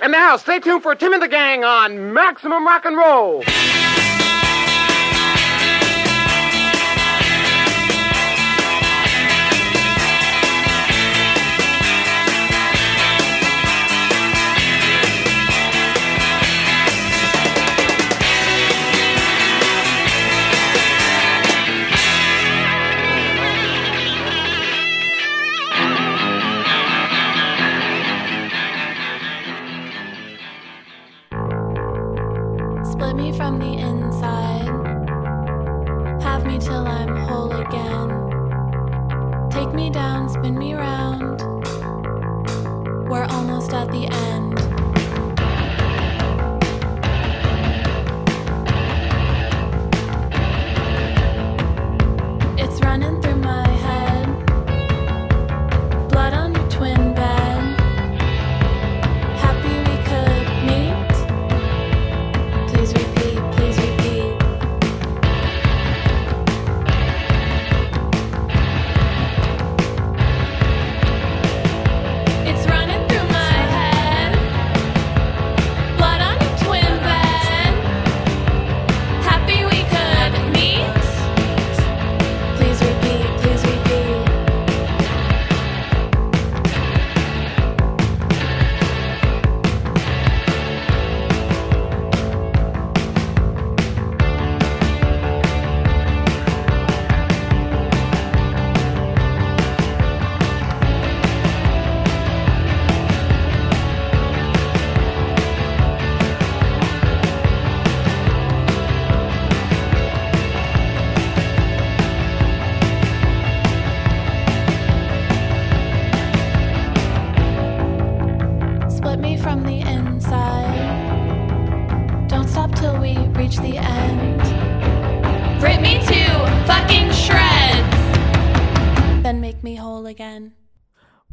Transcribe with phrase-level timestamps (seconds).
[0.00, 3.44] And now, stay tuned for Tim and the Gang on Maximum Rock and Roll.
[40.52, 40.93] me right.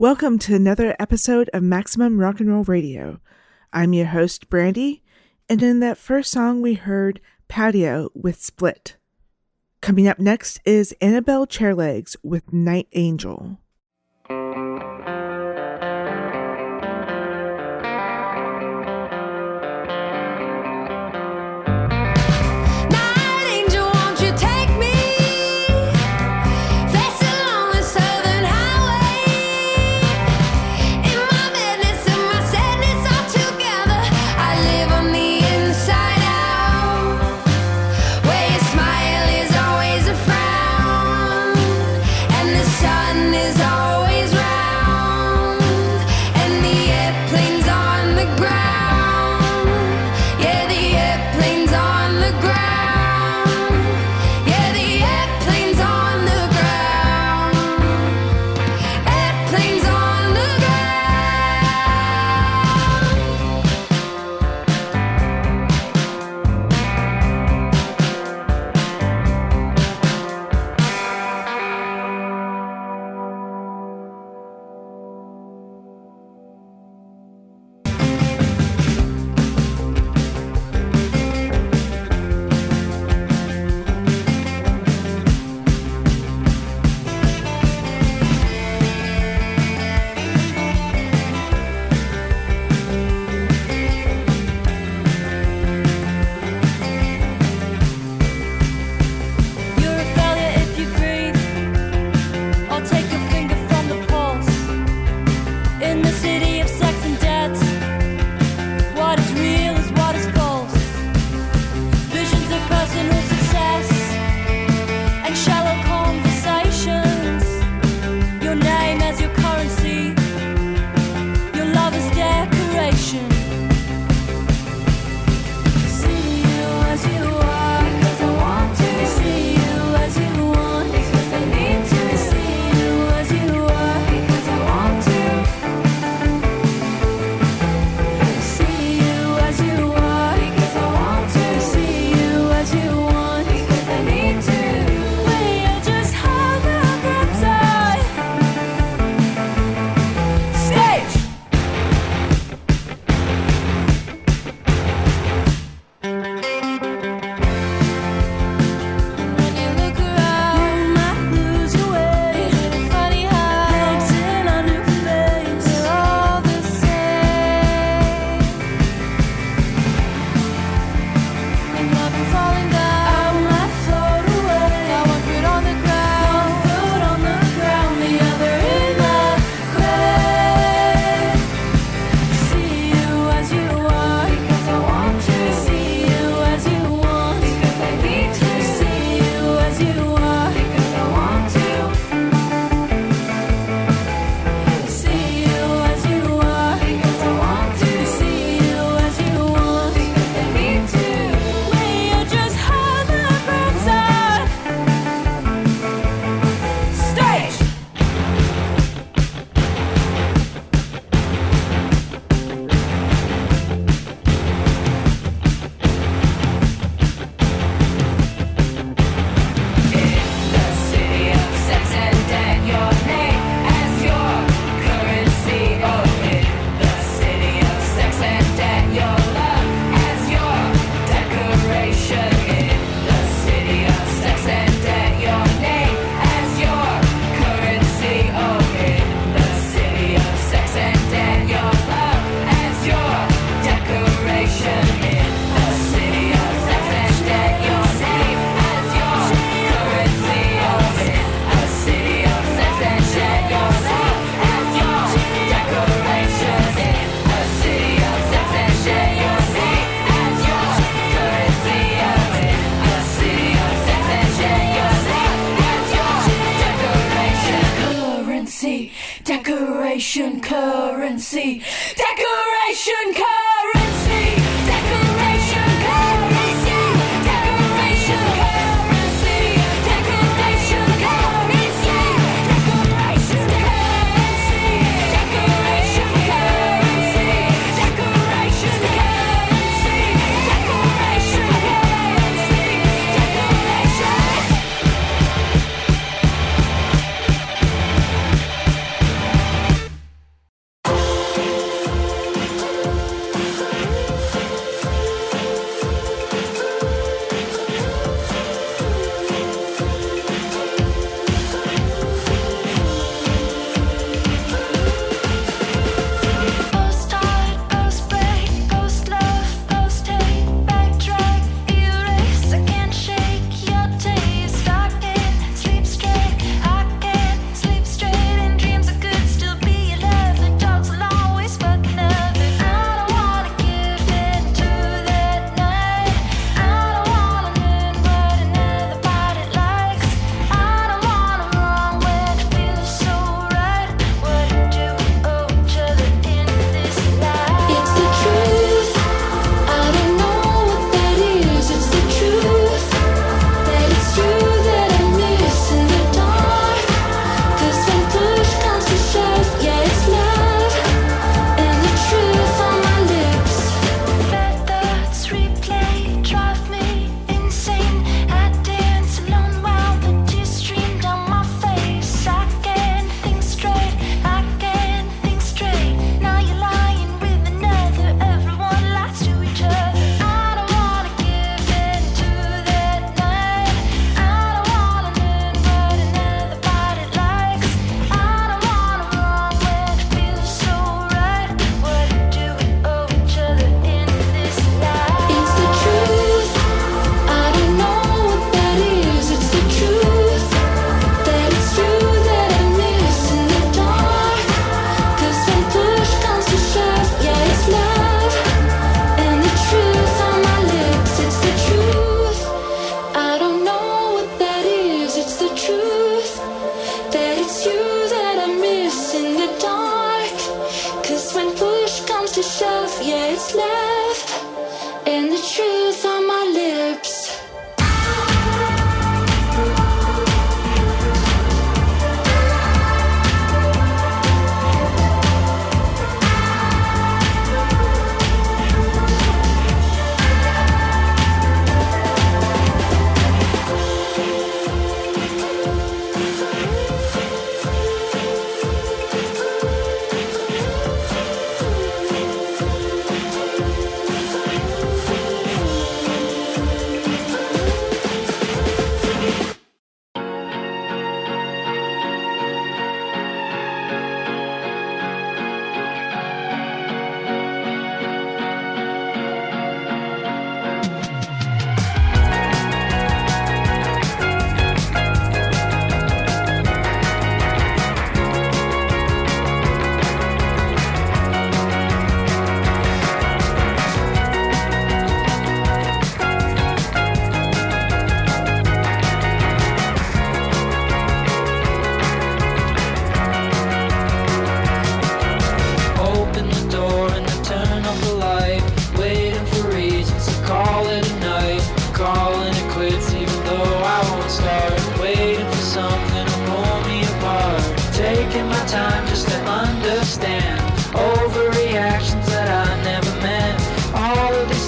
[0.01, 3.19] Welcome to another episode of Maximum Rock and Roll Radio.
[3.71, 5.01] I'm your host, Brandi,
[5.47, 8.97] and in that first song we heard Patio with Split.
[9.79, 13.59] Coming up next is Annabelle Chairlegs with Night Angel.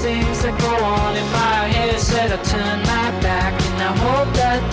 [0.03, 1.97] things that go on in my head.
[1.97, 4.72] Said I turn my back and I hope that.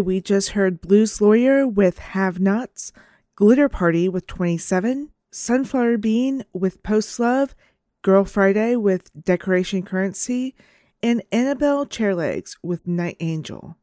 [0.00, 2.92] We just heard Blues Lawyer with Have Nots,
[3.36, 7.54] Glitter Party with 27, Sunflower Bean with Post Love,
[8.02, 10.54] Girl Friday with Decoration Currency,
[11.02, 13.76] and Annabelle Chairlegs with Night Angel.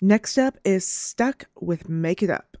[0.00, 2.56] Next up is Stuck with Make It Up.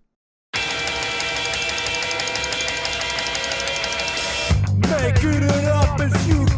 [4.74, 6.51] Make it up as you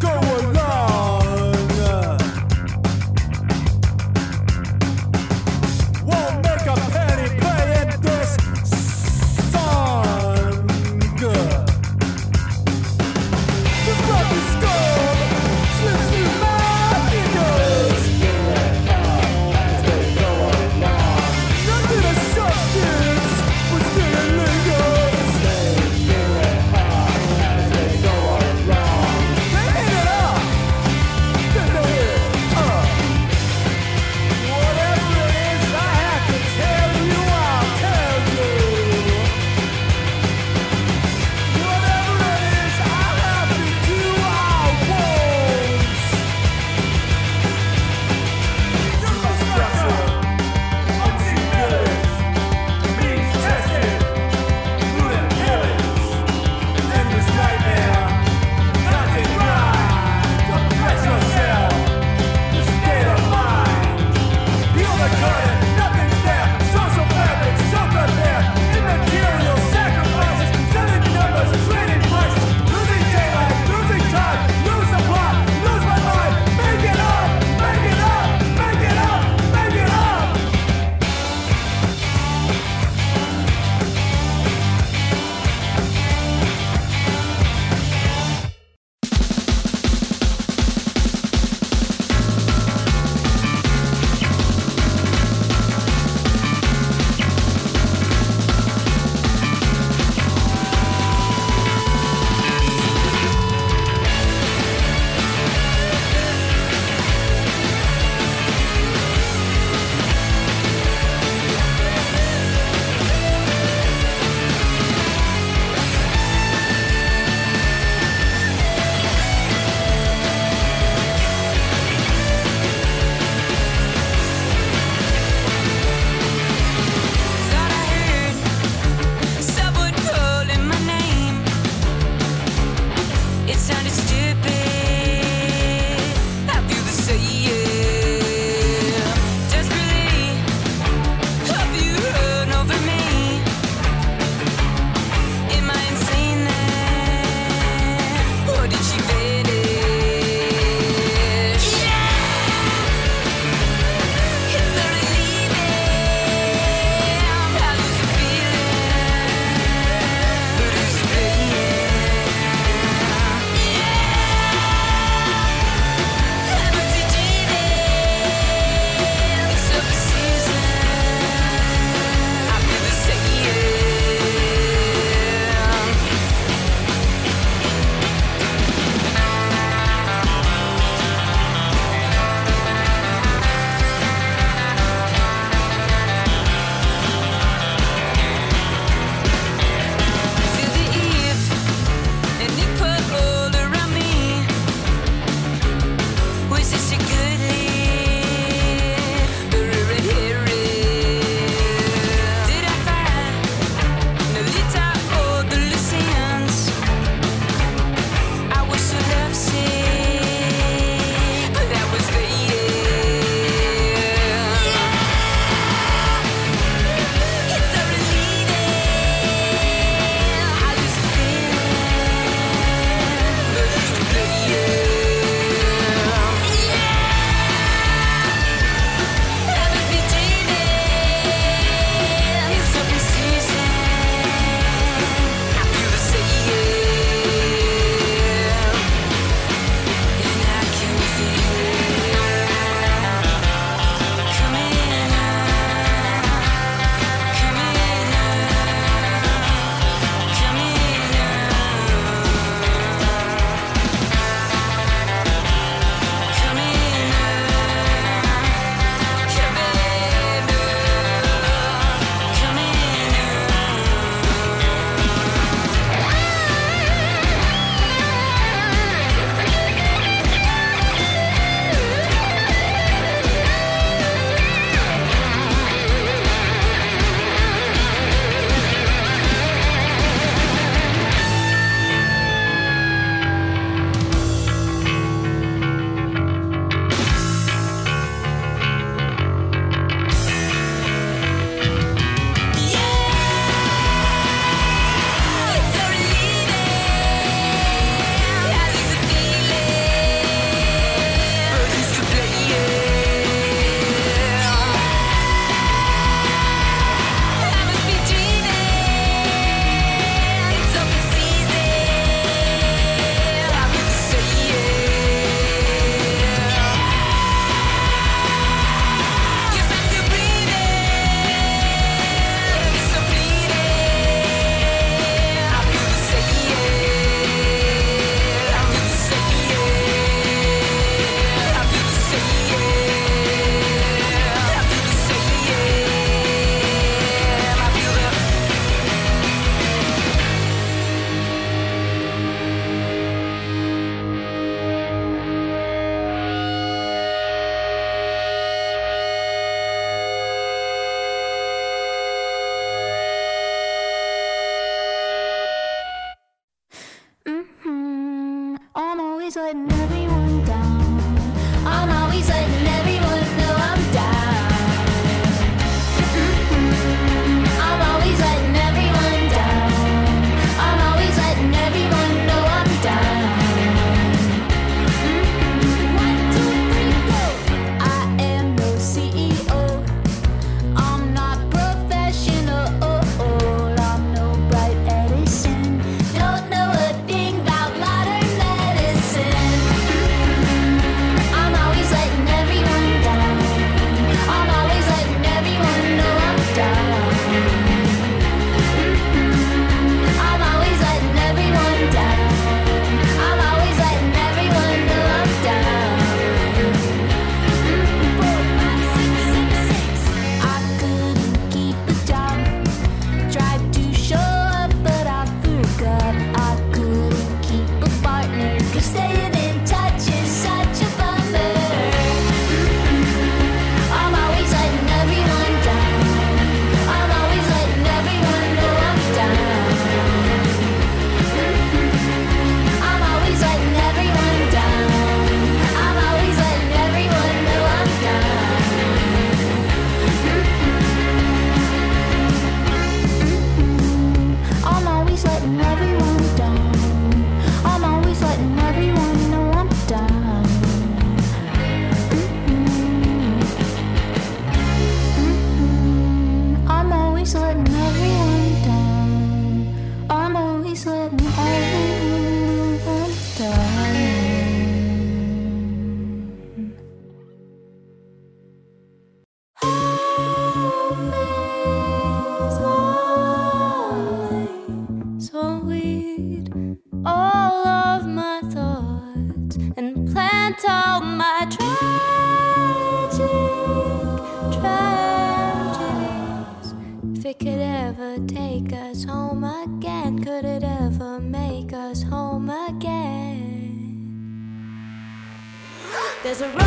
[496.37, 496.64] There's a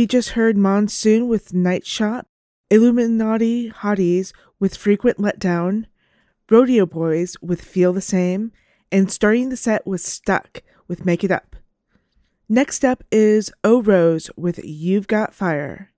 [0.00, 2.26] We just heard Monsoon with Nightshop,
[2.70, 5.84] Illuminati Hotties with Freequent Letdown,
[6.48, 8.50] Rodeo Boys with Feel the Same,
[8.90, 11.54] and starting the set was Stuck with Make It Up.
[12.48, 15.92] Next up is O Rose with You've Got Fire.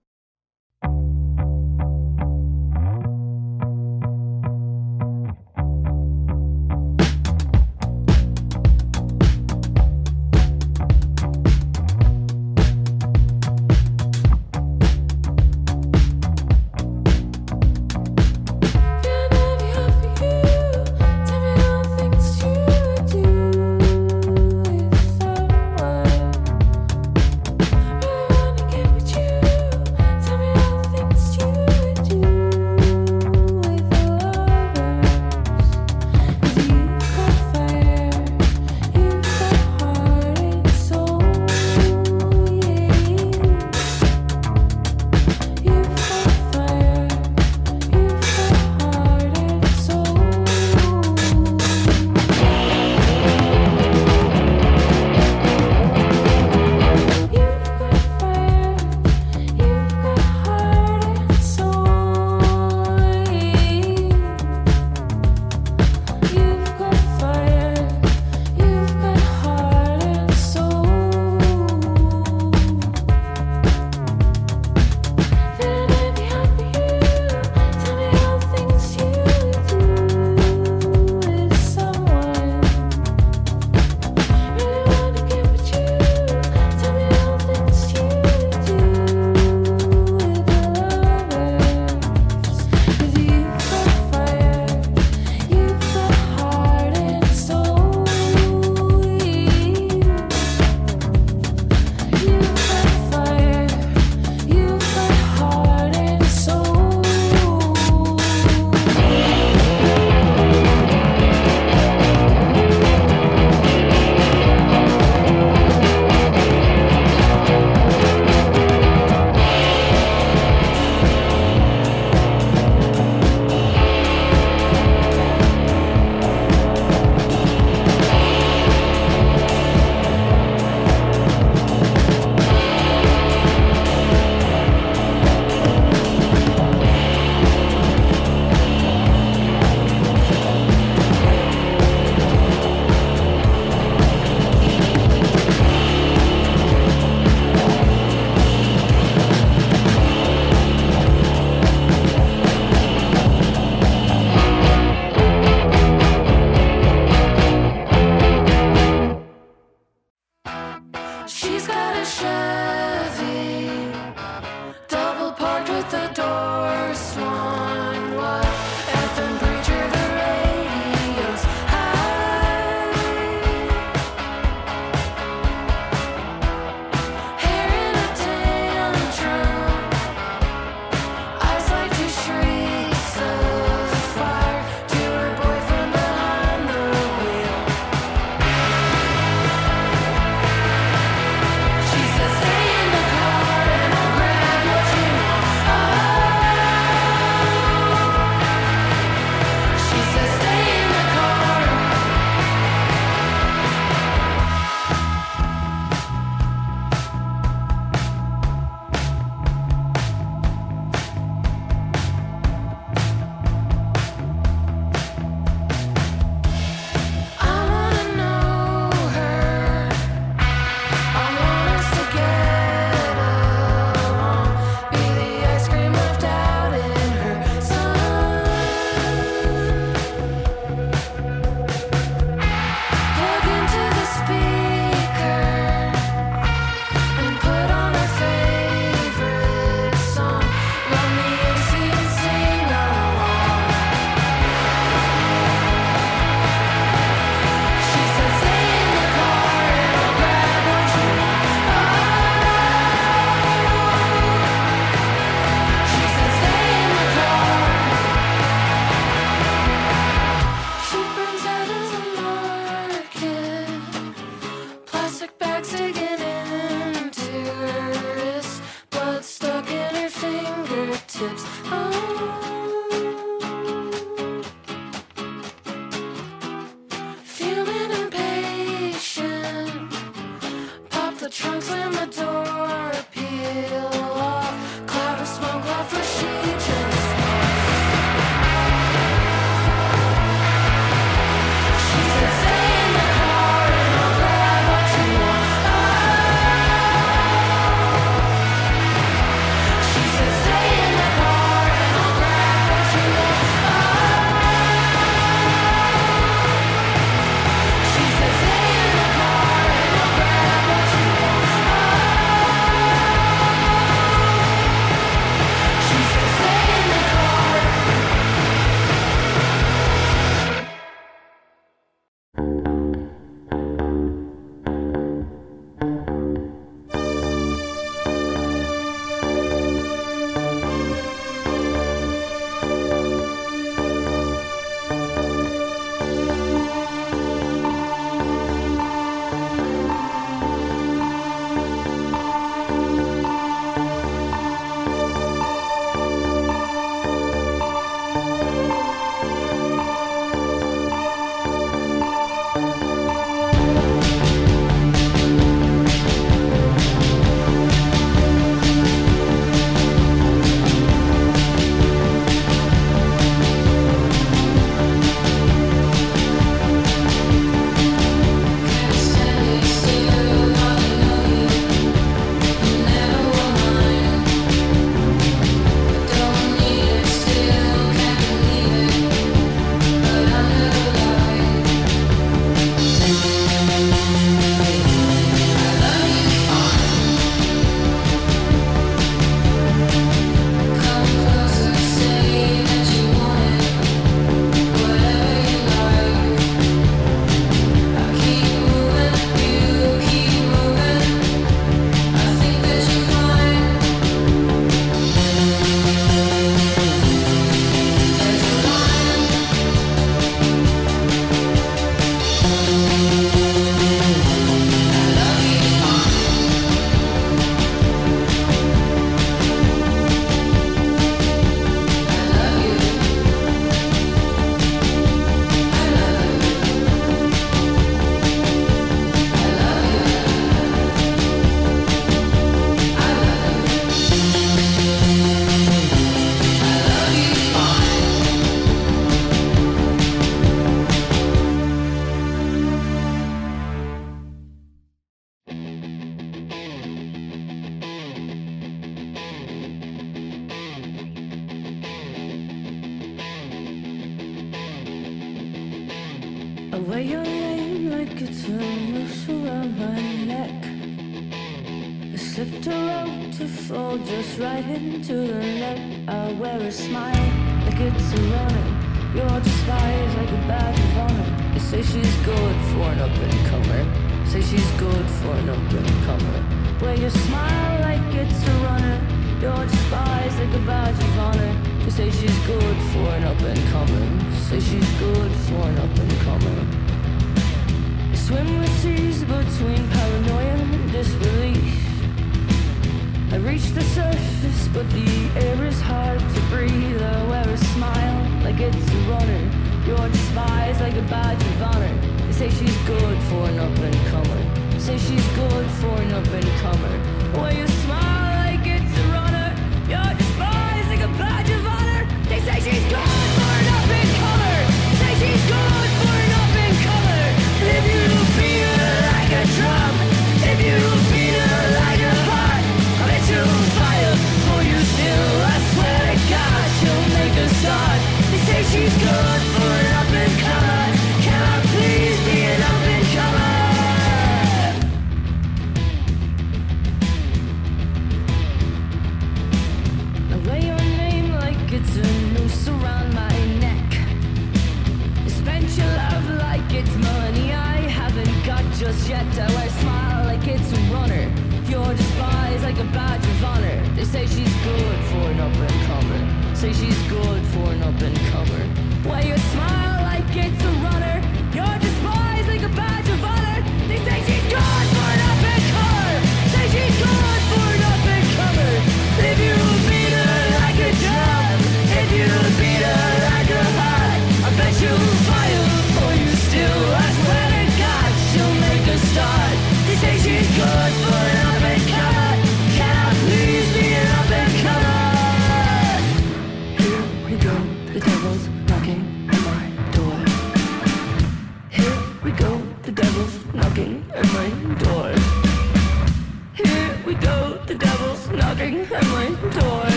[552.92, 553.78] badge of honor.
[553.96, 556.54] They say she's good for an up and comer.
[556.54, 558.64] Say she's good for an up and comer.
[559.08, 561.16] Why you smile like it's a runner?
[561.54, 561.91] You're just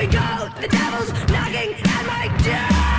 [0.00, 0.48] we go.
[0.58, 2.89] The devil's knocking at my door.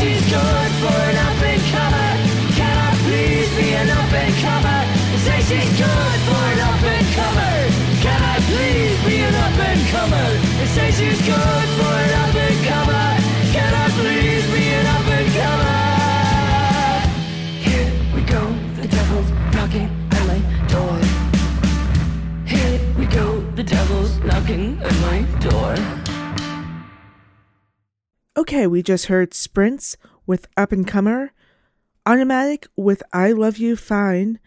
[0.00, 0.69] she's gone.
[28.50, 29.96] Okay, we just heard Sprints
[30.26, 31.32] with Up and Comer,
[32.04, 34.40] Automatic with I Love You Fine,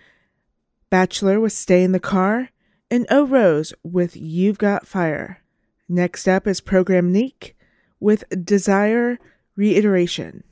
[0.90, 2.50] Bachelor with Stay in the Car,
[2.92, 5.42] and O Rose with You've Got Fire.
[5.88, 7.54] Next up is Programmique
[8.02, 9.20] with Desire
[9.56, 10.44] Reiteration.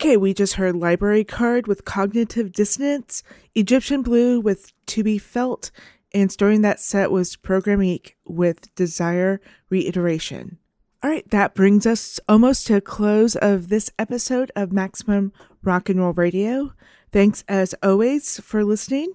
[0.00, 3.22] Okay, we just heard Library Card with Cognitive Dissonance,
[3.54, 5.70] Egyptian Blue with To Be Felt,
[6.14, 10.56] and starting that set was Programmique with Desire Reiteration.
[11.02, 15.90] All right, that brings us almost to a close of this episode of Maximum Rock
[15.90, 16.72] and Roll Radio.
[17.12, 19.12] Thanks as always for listening.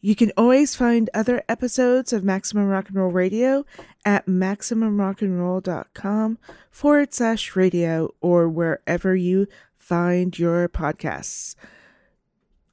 [0.00, 3.66] You can always find other episodes of Maximum Rock and Roll Radio
[4.04, 6.38] at MaximumRockandRoll.com
[6.70, 9.46] forward slash radio or wherever you
[9.82, 11.56] find your podcasts.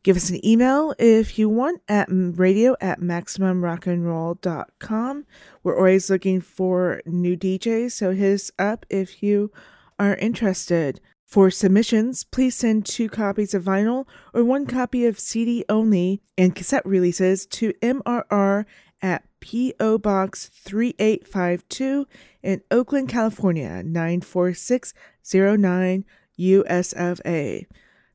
[0.04, 5.26] Give us an email if you want at radio at MaximumRockandRoll.com.
[5.64, 9.52] We're always looking for new DJs, so hit us up if you
[9.98, 11.02] are interested.
[11.26, 16.56] For submissions, please send two copies of vinyl or one copy of CD only and
[16.56, 18.64] cassette releases to MRR
[19.02, 19.98] at P.O.
[19.98, 22.08] Box 3852
[22.44, 26.06] in Oakland, California 94609
[26.40, 27.68] US of A.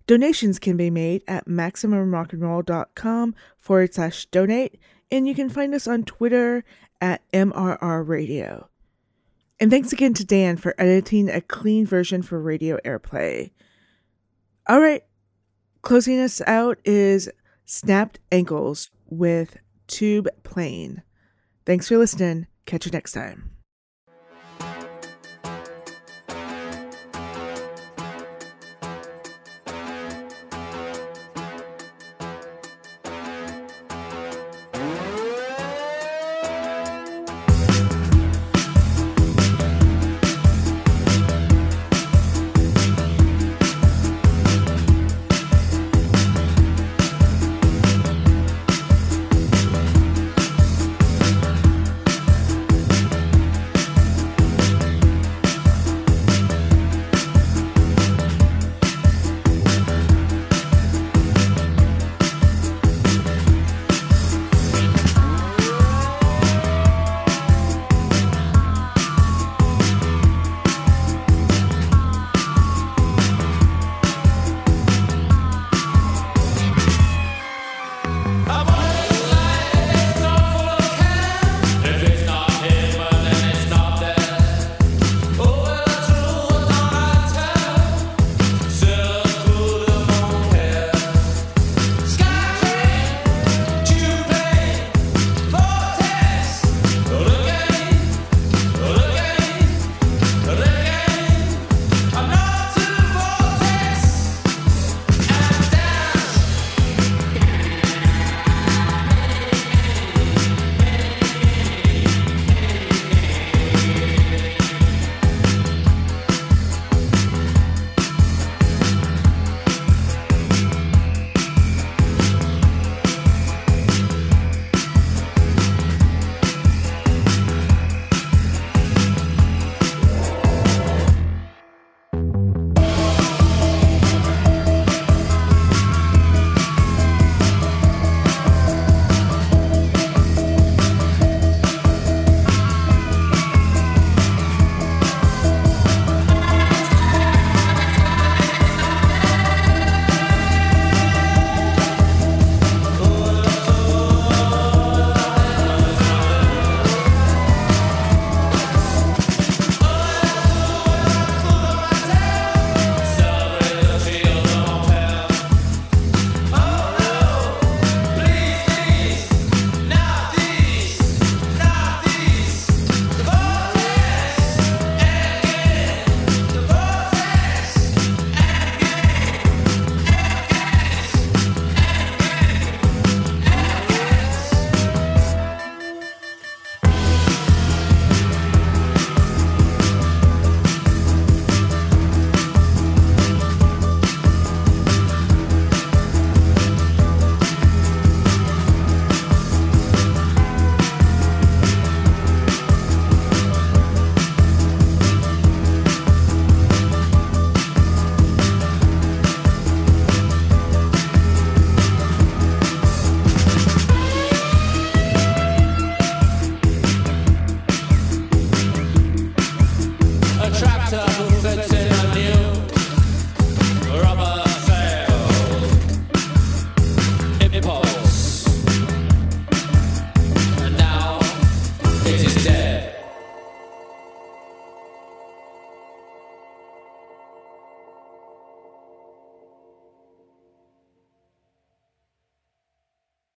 [0.06, 4.78] Donations can be made at MaximumRockandRoll.com forward slash donate,
[5.10, 6.64] and you can find us on Twitter
[7.00, 8.68] at MRR Radio.
[9.60, 13.50] And thanks again to Dan for editing a clean version for radio airplay.
[14.68, 15.02] All right,
[15.82, 17.30] closing us out is
[17.64, 19.56] Snapped Ankles with
[19.86, 21.02] Tube Plane.
[21.64, 22.46] Thanks for listening.
[22.66, 23.53] Catch you next time.